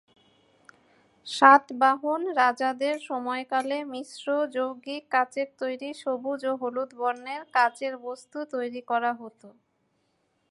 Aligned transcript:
সাতবাহন 1.27 2.21
রাজাদের 2.39 2.95
সময়কালে 3.09 3.77
মিশ্র 3.93 4.25
যৌগিক 4.55 5.03
কাচের 5.11 5.49
তৈরী 5.59 5.89
সবুজ 6.01 6.41
ও 6.45 6.53
হলুদ 6.61 6.91
বর্ণের 6.99 7.41
কাচের 7.55 7.93
বস্তু 8.05 8.37
তৈরী 8.53 8.81
করা 8.91 9.11
হত। 9.13 9.41